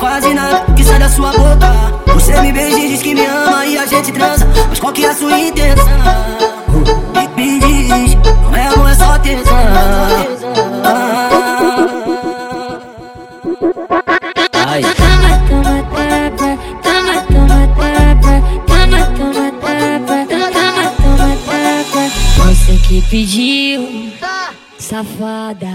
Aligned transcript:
quase 0.00 0.34
nada 0.34 0.64
que 0.74 0.82
sai 0.82 0.98
da 0.98 1.08
sua 1.08 1.30
boca. 1.32 1.70
Você 2.14 2.40
me 2.40 2.52
beija 2.52 2.78
e 2.78 2.88
diz 2.88 3.02
que 3.02 3.14
me 3.14 3.24
ama 3.26 3.66
e 3.66 3.78
a 3.78 3.86
gente 3.86 4.10
transa. 4.12 4.48
Mas 4.68 4.80
qual 4.80 4.92
que 4.92 5.04
é 5.04 5.10
a 5.10 5.14
sua 5.14 5.38
intenção? 5.38 5.86
Me, 7.14 7.28
me 7.36 7.60
diz, 7.60 8.14
não 8.14 8.56
é 8.56 8.66
amor, 8.66 8.90
é 8.90 8.94
só 8.94 9.18
tesão. 9.18 9.54
Ah. 10.84 11.30
Ai. 14.66 14.82
Toma, 14.82 15.38
toma, 15.48 15.82
tapa, 15.92 16.58
toma, 16.82 17.14
toma, 17.28 17.60
tapa, 17.76 18.34
toma, 18.66 19.00
toma, 19.16 19.46
tapa, 19.60 20.16
toma, 20.28 20.84
toma, 20.96 21.30
tapa. 21.46 22.02
Você 22.36 22.74
que 22.88 23.02
pediu, 23.02 23.80
safada. 24.78 25.74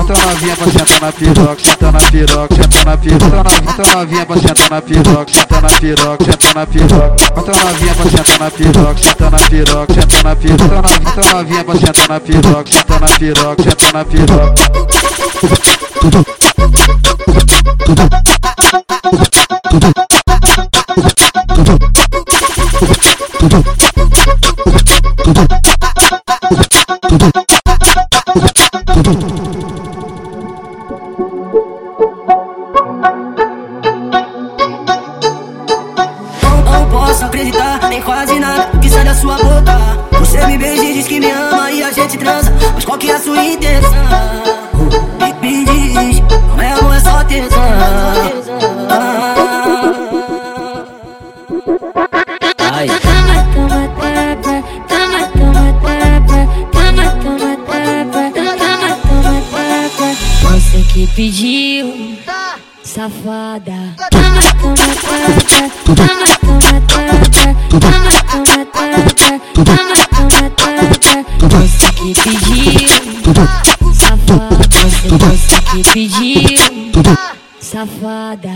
Bota 0.00 0.14
novinha 0.14 0.56
pra 0.56 0.64
sentar 0.66 1.00
na 1.02 1.12
piroca, 1.12 1.62
senta 1.62 1.92
na 1.92 1.98
piroca, 1.98 2.54
senta 2.54 2.84
na 2.86 2.96
piroca. 2.96 3.44
Bota 3.60 3.94
novinha 3.94 4.24
pra 4.24 4.36
sentar 4.38 4.70
na 4.70 4.80
piroca, 4.80 5.32
senta 5.34 5.60
na 5.60 5.68
piroca, 5.68 6.24
senta 6.24 6.54
na 6.54 6.66
piroca. 6.66 7.16
Bota 7.34 7.52
novinha 7.64 7.94
pra 7.94 8.04
sentar 8.10 8.40
na 8.40 8.50
piroca, 8.50 9.02
senta 9.02 9.30
na 9.30 9.38
piroca, 9.38 9.92
senta 9.92 10.22
na 10.22 10.36
piroca. 10.36 10.72
Bota 11.04 11.34
novinha 11.34 11.64
pra 11.64 11.74
sentar 11.74 12.08
na 12.08 12.20
piroca, 12.20 12.72
senta 12.72 12.98
na 12.98 13.08
piroca, 13.08 13.62
senta 13.62 13.92
na 13.92 14.04
piroca. 14.06 14.80
Nem 37.90 38.00
quase 38.02 38.38
nada 38.38 38.70
que 38.80 38.88
sai 38.88 39.04
da 39.04 39.14
sua 39.14 39.34
boca. 39.34 39.76
Você 40.20 40.46
me 40.46 40.56
beija 40.56 40.84
e 40.84 40.94
diz 40.94 41.08
que 41.08 41.18
me 41.18 41.28
ama 41.30 41.72
e 41.72 41.82
a 41.82 41.90
gente 41.90 42.16
transa. 42.16 42.52
Mas 42.72 42.84
qual 42.84 42.96
que 42.96 43.10
é 43.10 43.14
a 43.16 43.20
sua 43.20 43.44
intenção? 43.44 43.90
Me, 45.18 45.32
me 45.40 45.64
diz, 45.64 46.20
não 46.48 46.62
é 46.62 46.72
amor, 46.72 46.94
é 46.94 47.00
só 47.00 47.24
tesão. 47.24 47.58
Ai. 52.72 52.86
Toma, 52.86 53.36
toma, 53.54 53.80
tapa, 53.98 54.54
toma, 54.88 55.20
toma, 55.34 55.64
tapa, 55.82 56.38
toma, 56.70 57.04
toma, 57.22 57.50
tapa, 57.66 58.20
toma, 58.32 58.90
toma, 59.02 59.34
tapa. 59.50 60.06
Você 60.42 60.78
que 60.92 61.02
pediu, 61.08 61.69
safada. 63.00 63.96
Você 71.40 71.88
que 71.92 72.12
pediu, 72.22 72.90
safada. 74.12 74.84
Você, 75.32 75.60
que 75.70 75.82
pediu, 75.82 76.58
safada. 77.60 78.54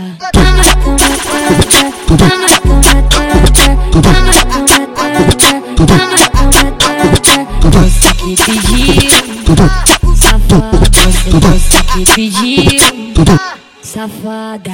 Você 7.71 8.11
que 8.13 8.33
pediu, 8.45 9.09
safada. 10.15 10.85
Você 11.41 11.79
que 11.83 12.01
pediu, 12.13 12.64
safada. 14.07 14.73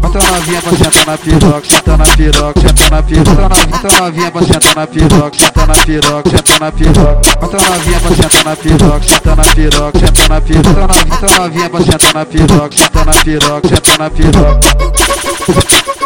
Bota 0.00 0.18
novinha 0.18 0.62
pra 0.62 0.72
sentar 0.72 1.06
na 1.06 1.18
piroca, 1.18 1.70
senta 1.70 1.96
na 1.96 2.04
piroca, 2.04 2.60
senta 2.60 2.90
na 2.90 3.02
piroca. 3.02 3.48
Bota 3.66 4.00
novinha 4.00 4.30
pra 4.30 4.42
sentar 4.42 4.74
na 4.76 4.86
piroca, 4.86 5.38
senta 5.38 5.66
na 5.66 5.74
piroca, 5.74 6.30
senta 6.30 6.58
na 6.58 6.72
piroca. 6.72 7.36
Bota 7.40 7.58
novinha 7.70 8.00
pra 8.00 8.10
sentar 8.10 8.44
na 8.44 8.56
piroca, 8.56 9.08
senta 9.08 9.36
na 9.36 9.44
piroca, 9.44 9.98
senta 9.98 10.28
na 10.28 10.40
piroca. 10.40 11.04
Bota 11.04 11.38
novinha 11.38 11.70
pra 11.70 11.80
sentar 11.80 12.14
na 12.14 12.26
piroca, 12.26 12.76
senta 12.76 13.04
na 13.04 13.12
piroca, 13.12 13.68
senta 13.68 13.98
na 13.98 14.10
piroca. 14.10 14.60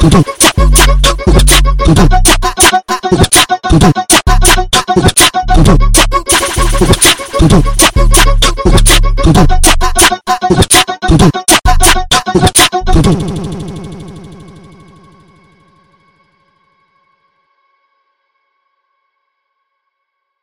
Tudo. 0.01 0.25